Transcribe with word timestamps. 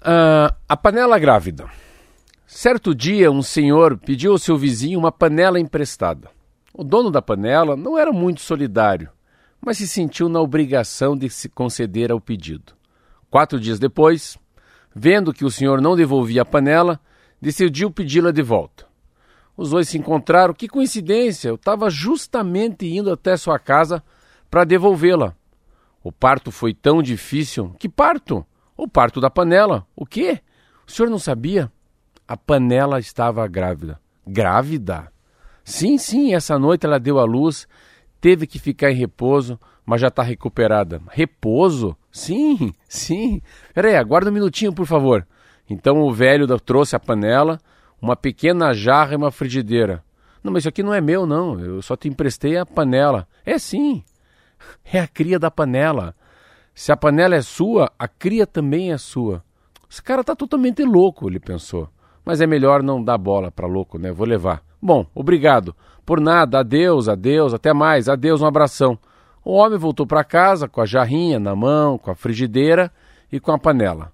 Uh, 0.00 0.54
a 0.66 0.76
panela 0.76 1.18
grávida. 1.18 1.68
Certo 2.46 2.94
dia, 2.94 3.30
um 3.30 3.42
senhor 3.42 3.98
pediu 3.98 4.32
ao 4.32 4.38
seu 4.38 4.56
vizinho 4.56 4.98
uma 4.98 5.12
panela 5.12 5.60
emprestada. 5.60 6.30
O 6.72 6.82
dono 6.82 7.10
da 7.10 7.20
panela 7.20 7.76
não 7.76 7.98
era 7.98 8.10
muito 8.10 8.40
solidário, 8.40 9.10
mas 9.60 9.76
se 9.76 9.86
sentiu 9.86 10.28
na 10.28 10.40
obrigação 10.40 11.14
de 11.14 11.28
se 11.28 11.50
conceder 11.50 12.10
ao 12.10 12.20
pedido. 12.20 12.72
Quatro 13.30 13.60
dias 13.60 13.78
depois, 13.78 14.38
vendo 14.94 15.34
que 15.34 15.44
o 15.44 15.50
senhor 15.50 15.82
não 15.82 15.94
devolvia 15.94 16.42
a 16.42 16.46
panela, 16.46 16.98
decidiu 17.40 17.90
pedi-la 17.90 18.30
de 18.30 18.42
volta. 18.42 18.86
Os 19.54 19.68
dois 19.68 19.86
se 19.88 19.98
encontraram. 19.98 20.54
Que 20.54 20.66
coincidência! 20.66 21.50
Eu 21.50 21.56
estava 21.56 21.90
justamente 21.90 22.86
indo 22.86 23.12
até 23.12 23.36
sua 23.36 23.58
casa 23.58 24.02
para 24.50 24.64
devolvê-la. 24.64 25.36
O 26.02 26.10
parto 26.10 26.50
foi 26.50 26.72
tão 26.72 27.02
difícil. 27.02 27.76
Que 27.78 27.86
parto? 27.86 28.46
O 28.80 28.88
parto 28.88 29.20
da 29.20 29.28
panela. 29.28 29.86
O 29.94 30.06
quê? 30.06 30.40
O 30.88 30.90
senhor 30.90 31.10
não 31.10 31.18
sabia? 31.18 31.70
A 32.26 32.34
panela 32.34 32.98
estava 32.98 33.46
grávida. 33.46 34.00
Grávida? 34.26 35.12
Sim, 35.62 35.98
sim, 35.98 36.32
essa 36.32 36.58
noite 36.58 36.86
ela 36.86 36.98
deu 36.98 37.18
à 37.18 37.24
luz, 37.24 37.68
teve 38.22 38.46
que 38.46 38.58
ficar 38.58 38.90
em 38.90 38.94
repouso, 38.94 39.60
mas 39.84 40.00
já 40.00 40.08
está 40.08 40.22
recuperada. 40.22 41.02
Repouso? 41.10 41.94
Sim, 42.10 42.72
sim. 42.88 43.42
Peraí, 43.74 43.96
aguarda 43.96 44.30
um 44.30 44.32
minutinho, 44.32 44.72
por 44.72 44.86
favor. 44.86 45.26
Então 45.68 46.00
o 46.00 46.10
velho 46.10 46.46
trouxe 46.58 46.96
a 46.96 46.98
panela, 46.98 47.60
uma 48.00 48.16
pequena 48.16 48.72
jarra 48.72 49.12
e 49.12 49.16
uma 49.16 49.30
frigideira. 49.30 50.02
Não, 50.42 50.50
mas 50.50 50.62
isso 50.62 50.70
aqui 50.70 50.82
não 50.82 50.94
é 50.94 51.02
meu, 51.02 51.26
não. 51.26 51.60
Eu 51.60 51.82
só 51.82 51.96
te 51.96 52.08
emprestei 52.08 52.56
a 52.56 52.64
panela. 52.64 53.28
É 53.44 53.58
sim. 53.58 54.02
É 54.90 55.00
a 55.00 55.06
cria 55.06 55.38
da 55.38 55.50
panela. 55.50 56.14
Se 56.80 56.90
a 56.90 56.96
panela 56.96 57.34
é 57.34 57.42
sua, 57.42 57.92
a 57.98 58.08
cria 58.08 58.46
também 58.46 58.90
é 58.90 58.96
sua. 58.96 59.44
Esse 59.90 60.02
cara 60.02 60.24
tá 60.24 60.34
totalmente 60.34 60.82
louco, 60.82 61.28
ele 61.28 61.38
pensou. 61.38 61.90
Mas 62.24 62.40
é 62.40 62.46
melhor 62.46 62.82
não 62.82 63.04
dar 63.04 63.18
bola 63.18 63.50
para 63.50 63.66
louco, 63.66 63.98
né? 63.98 64.10
Vou 64.10 64.26
levar. 64.26 64.62
Bom, 64.80 65.04
obrigado. 65.14 65.76
Por 66.06 66.22
nada, 66.22 66.60
adeus, 66.60 67.06
adeus, 67.06 67.52
até 67.52 67.74
mais, 67.74 68.08
adeus, 68.08 68.40
um 68.40 68.46
abração. 68.46 68.98
O 69.44 69.52
homem 69.52 69.78
voltou 69.78 70.06
para 70.06 70.24
casa 70.24 70.66
com 70.66 70.80
a 70.80 70.86
jarrinha 70.86 71.38
na 71.38 71.54
mão, 71.54 71.98
com 71.98 72.10
a 72.10 72.14
frigideira 72.14 72.90
e 73.30 73.38
com 73.38 73.52
a 73.52 73.58
panela. 73.58 74.10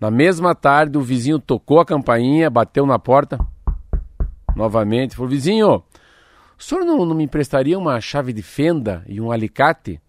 Na 0.00 0.10
mesma 0.10 0.54
tarde, 0.54 0.96
o 0.96 1.02
vizinho 1.02 1.38
tocou 1.38 1.80
a 1.80 1.84
campainha, 1.84 2.48
bateu 2.48 2.86
na 2.86 2.98
porta 2.98 3.38
novamente, 4.56 5.14
falou: 5.14 5.28
Vizinho, 5.28 5.84
o 6.58 6.62
senhor 6.62 6.82
não, 6.82 7.04
não 7.04 7.14
me 7.14 7.24
emprestaria 7.24 7.78
uma 7.78 8.00
chave 8.00 8.32
de 8.32 8.40
fenda 8.40 9.04
e 9.06 9.20
um 9.20 9.30
alicate? 9.30 10.00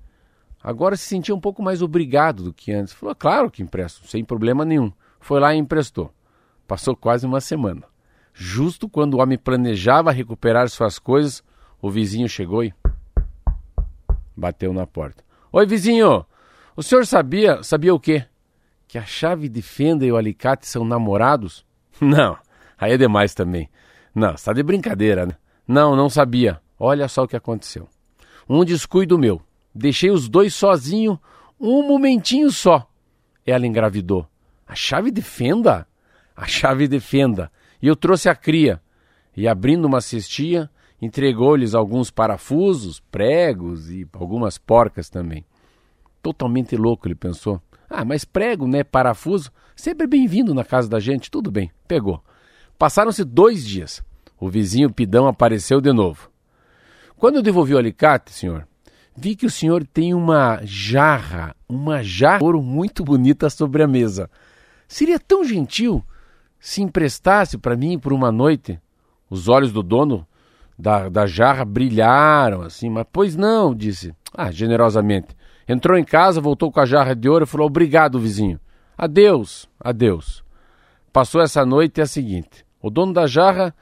Agora 0.68 0.98
se 0.98 1.06
sentia 1.06 1.34
um 1.34 1.40
pouco 1.40 1.64
mais 1.64 1.82
obrigado 1.82 2.44
do 2.44 2.54
que 2.54 2.74
antes. 2.74 2.92
Falou, 2.92 3.16
claro 3.16 3.50
que 3.50 3.64
empresto, 3.64 4.06
sem 4.06 4.26
problema 4.26 4.66
nenhum. 4.66 4.92
Foi 5.18 5.40
lá 5.40 5.56
e 5.56 5.58
emprestou. 5.58 6.14
Passou 6.68 6.94
quase 6.94 7.26
uma 7.26 7.40
semana. 7.40 7.84
Justo 8.34 8.90
quando 8.90 9.14
o 9.14 9.22
homem 9.22 9.38
planejava 9.38 10.12
recuperar 10.12 10.68
suas 10.68 11.00
coisas, 11.00 11.42
o 11.82 11.90
vizinho 11.90 12.28
chegou 12.28 12.66
e 12.66 12.74
bateu 14.36 14.74
na 14.74 14.86
porta. 14.86 15.24
Oi, 15.54 15.66
vizinho! 15.66 16.26
O 16.76 16.84
senhor 16.84 17.06
sabia, 17.06 17.64
sabia 17.64 17.96
o 17.96 18.00
quê? 18.00 18.26
Que 18.90 18.98
a 18.98 19.06
chave 19.06 19.48
de 19.48 19.62
fenda 19.62 20.06
e 20.06 20.12
o 20.12 20.18
alicate 20.18 20.68
são 20.68 20.84
namorados? 20.84 21.66
Não, 22.02 22.38
aí 22.78 22.92
é 22.92 22.98
demais 22.98 23.34
também. 23.34 23.70
Não, 24.14 24.34
está 24.34 24.52
de 24.52 24.64
brincadeira, 24.64 25.26
né? 25.26 25.38
Não, 25.66 25.96
não 25.96 26.10
sabia. 26.10 26.60
Olha 26.78 27.08
só 27.08 27.24
o 27.24 27.28
que 27.28 27.38
aconteceu. 27.38 27.88
Um 28.50 28.66
descuido 28.66 29.18
meu. 29.18 29.47
Deixei 29.78 30.10
os 30.10 30.28
dois 30.28 30.56
sozinhos 30.56 31.20
um 31.60 31.88
momentinho 31.88 32.50
só. 32.50 32.90
Ela 33.46 33.68
engravidou. 33.68 34.28
A 34.66 34.74
chave 34.74 35.12
de 35.12 35.22
fenda? 35.22 35.88
A 36.36 36.48
chave 36.48 36.88
de 36.88 37.00
fenda. 37.00 37.52
E 37.82 37.88
eu 37.88 37.96
trouxe 37.96 38.28
a 38.28 38.36
cria. 38.36 38.82
E 39.36 39.48
abrindo 39.48 39.86
uma 39.86 40.02
cestinha, 40.02 40.70
entregou-lhes 41.00 41.76
alguns 41.76 42.10
parafusos, 42.10 43.00
pregos 43.12 43.92
e 43.92 44.08
algumas 44.14 44.58
porcas 44.58 45.10
também. 45.10 45.46
Totalmente 46.24 46.76
louco, 46.76 47.08
ele 47.08 47.16
pensou. 47.16 47.62
Ah, 47.88 48.04
mas 48.04 48.26
prego, 48.26 48.68
né? 48.68 48.84
Parafuso, 48.84 49.52
sempre 49.76 50.08
bem-vindo 50.08 50.56
na 50.56 50.64
casa 50.64 50.90
da 50.90 51.00
gente, 51.00 51.30
tudo 51.30 51.52
bem. 51.52 51.72
Pegou. 51.88 52.22
Passaram-se 52.80 53.24
dois 53.24 53.66
dias. 53.66 54.04
O 54.40 54.50
vizinho 54.50 54.92
Pidão 54.92 55.28
apareceu 55.28 55.80
de 55.80 55.94
novo. 55.94 56.32
Quando 57.16 57.36
eu 57.36 57.42
devolvi 57.44 57.74
o 57.74 57.78
alicate, 57.78 58.32
senhor, 58.32 58.68
vi 59.18 59.36
que 59.36 59.48
o 59.48 59.52
senhor 59.52 59.84
tem 59.84 60.14
uma 60.14 60.60
jarra, 60.64 61.56
uma 61.68 62.04
jarra 62.04 62.38
de 62.38 62.44
ouro 62.44 62.62
muito 62.62 63.04
bonita 63.04 63.50
sobre 63.50 63.82
a 63.82 63.88
mesa. 63.88 64.30
Seria 64.88 65.20
tão 65.20 65.44
gentil 65.44 66.06
se 66.60 66.84
emprestasse 66.84 67.58
para 67.58 67.76
mim 67.76 67.98
por 67.98 68.14
uma 68.14 68.32
noite. 68.32 68.80
Os 69.28 69.48
olhos 69.48 69.74
do 69.74 69.82
dono 69.82 70.26
da, 70.78 71.10
da 71.10 71.26
jarra 71.26 71.66
brilharam 71.66 72.62
assim, 72.62 72.90
mas 72.90 73.06
pois 73.12 73.36
não, 73.36 73.74
disse. 73.74 74.14
Ah, 74.32 74.52
generosamente. 74.52 75.36
Entrou 75.68 75.98
em 75.98 76.04
casa, 76.04 76.40
voltou 76.40 76.72
com 76.72 76.80
a 76.80 76.86
jarra 76.86 77.16
de 77.16 77.28
ouro 77.28 77.44
e 77.44 77.48
falou: 77.48 77.68
Obrigado, 77.68 78.20
vizinho. 78.20 78.60
Adeus, 78.96 79.68
adeus. 79.80 80.44
Passou 81.12 81.42
essa 81.42 81.66
noite 81.66 81.98
e 81.98 82.02
a 82.02 82.06
seguinte. 82.06 82.66
O 82.82 82.90
dono 82.90 83.12
da 83.14 83.26
jarra 83.26 83.74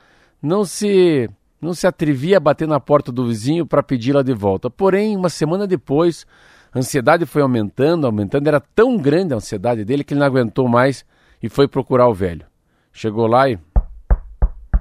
não 0.42 0.64
se 0.64 1.30
não 1.66 1.74
se 1.74 1.88
atrevia 1.88 2.38
a 2.38 2.40
bater 2.40 2.68
na 2.68 2.80
porta 2.80 3.12
do 3.12 3.28
vizinho 3.28 3.66
para 3.66 3.84
pedi-la 3.84 4.22
de 4.22 4.34
volta. 4.34 4.70
Porém, 4.70 5.18
uma 5.18 5.30
semana 5.30 5.68
depois, 5.68 6.26
a 6.74 6.80
ansiedade 6.80 7.26
foi 7.26 7.42
aumentando, 7.42 8.06
aumentando. 8.06 8.48
Era 8.48 8.60
tão 8.60 8.98
grande 8.98 9.34
a 9.34 9.38
ansiedade 9.38 9.84
dele 9.84 10.04
que 10.04 10.14
ele 10.14 10.20
não 10.20 10.28
aguentou 10.28 10.68
mais 10.68 11.06
e 11.42 11.50
foi 11.50 11.68
procurar 11.68 12.08
o 12.08 12.14
velho. 12.14 12.46
Chegou 12.94 13.28
lá 13.28 13.50
e. 13.50 13.60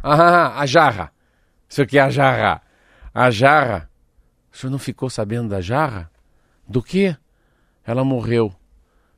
Ah, 0.02 0.60
a 0.60 0.66
jarra! 0.66 1.10
Isso 1.68 1.82
aqui 1.82 1.98
é 1.98 2.02
a 2.02 2.10
jarra! 2.10 2.62
A 3.12 3.30
jarra! 3.30 3.88
O 4.52 4.56
senhor 4.56 4.70
não 4.70 4.78
ficou 4.78 5.08
sabendo 5.08 5.48
da 5.48 5.60
jarra? 5.60 6.10
Do 6.68 6.82
que? 6.82 7.16
Ela 7.84 8.04
morreu. 8.04 8.54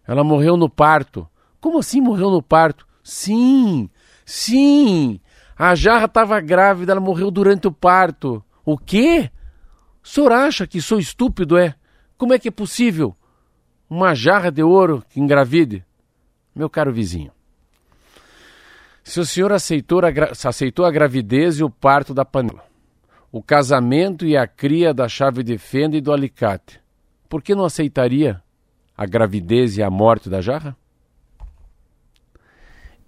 Ela 0.07 0.25
morreu 0.25 0.57
no 0.57 0.71
parto. 0.71 1.29
Como 1.61 1.79
assim 1.79 2.01
morreu 2.01 2.31
no 2.31 2.43
parto? 2.43 2.87
Sim, 3.03 3.91
sim! 4.25 5.21
A 5.59 5.75
jarra 5.75 6.05
estava 6.05 6.41
grávida, 6.41 6.93
ela 6.93 7.01
morreu 7.01 7.31
durante 7.31 7.67
o 7.67 7.73
parto. 7.73 8.45
O 8.65 8.77
quê? 8.77 9.31
O 10.05 10.09
senhor 10.09 10.33
acha 10.33 10.67
que 10.67 10.81
sou 10.83 10.99
estúpido, 10.99 11.57
é? 11.57 11.75
Como 12.19 12.35
é 12.35 12.39
que 12.39 12.49
é 12.49 12.51
possível? 12.51 13.17
Uma 13.89 14.15
jarra 14.15 14.51
de 14.51 14.63
ouro 14.63 15.03
que 15.09 15.21
engravide? 15.21 15.85
Meu 16.55 16.69
caro 16.69 16.93
vizinho, 16.93 17.33
se 19.05 19.21
o 19.21 19.25
senhor 19.27 19.53
aceitou 19.53 20.01
a, 20.01 20.09
aceitou 20.49 20.85
a 20.85 20.91
gravidez 20.91 21.59
e 21.59 21.63
o 21.63 21.71
parto 21.71 22.13
da 22.13 22.25
panela, 22.25 22.65
o 23.31 23.43
casamento 23.43 24.27
e 24.27 24.37
a 24.37 24.49
cria 24.49 24.93
da 24.93 25.09
chave 25.09 25.45
de 25.45 25.59
fenda 25.59 25.97
e 25.97 26.01
do 26.01 26.13
alicate, 26.13 26.81
por 27.29 27.43
que 27.43 27.55
não 27.55 27.65
aceitaria 27.65 28.43
a 28.97 29.07
gravidez 29.07 29.77
e 29.77 29.83
a 29.83 29.91
morte 29.91 30.29
da 30.29 30.41
jarra? 30.41 30.77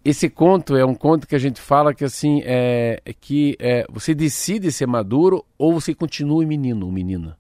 Esse 0.04 0.30
conto 0.30 0.76
é 0.76 0.84
um 0.84 0.94
conto 0.94 1.26
que 1.26 1.34
a 1.34 1.38
gente 1.38 1.60
fala 1.60 1.92
que 1.92 2.04
assim 2.04 2.40
é, 2.44 3.00
é 3.04 3.12
que 3.12 3.56
é, 3.58 3.84
você 3.90 4.14
decide 4.14 4.70
ser 4.70 4.86
maduro 4.86 5.44
ou 5.58 5.72
você 5.72 5.94
continua 5.94 6.44
menino 6.46 6.86
ou 6.86 6.92
menina. 6.92 7.36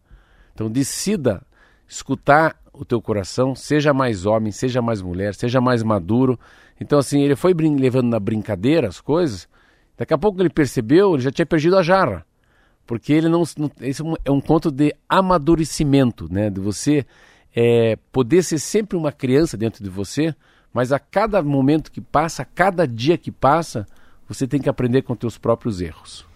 Então 0.52 0.70
decida 0.70 1.42
escutar 1.86 2.60
o 2.72 2.84
teu 2.84 3.00
coração, 3.00 3.54
seja 3.54 3.94
mais 3.94 4.26
homem, 4.26 4.52
seja 4.52 4.82
mais 4.82 5.00
mulher, 5.00 5.34
seja 5.34 5.60
mais 5.60 5.82
maduro. 5.82 6.38
Então 6.80 6.98
assim 6.98 7.22
ele 7.22 7.36
foi 7.36 7.54
levando 7.54 8.08
na 8.08 8.20
brincadeira 8.20 8.88
as 8.88 9.00
coisas. 9.00 9.48
Daqui 9.96 10.12
a 10.12 10.18
pouco 10.18 10.40
ele 10.40 10.50
percebeu, 10.50 11.14
ele 11.14 11.22
já 11.22 11.30
tinha 11.30 11.46
perdido 11.46 11.76
a 11.76 11.82
jarra, 11.82 12.24
porque 12.86 13.12
ele 13.12 13.28
não, 13.28 13.42
não 13.56 13.70
esse 13.80 14.02
é 14.24 14.30
um 14.30 14.40
conto 14.40 14.70
de 14.70 14.94
amadurecimento, 15.08 16.32
né? 16.32 16.50
De 16.50 16.60
você 16.60 17.04
é, 17.54 17.96
poder 18.12 18.42
ser 18.42 18.58
sempre 18.58 18.96
uma 18.96 19.10
criança 19.10 19.56
dentro 19.56 19.82
de 19.82 19.90
você 19.90 20.34
mas 20.72 20.92
a 20.92 20.98
cada 20.98 21.42
momento 21.42 21.90
que 21.90 22.00
passa, 22.00 22.42
a 22.42 22.44
cada 22.44 22.86
dia 22.86 23.16
que 23.16 23.30
passa, 23.30 23.86
você 24.28 24.46
tem 24.46 24.60
que 24.60 24.68
aprender 24.68 25.02
com 25.02 25.16
teus 25.16 25.38
próprios 25.38 25.80
erros. 25.80 26.27